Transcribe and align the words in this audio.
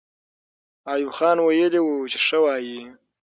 ایوب 0.91 1.11
خان 1.17 1.37
ویلي 1.41 1.81
وو 1.83 1.95
چې 2.11 2.17
ښه 2.25 2.37
وایي. 2.43 2.81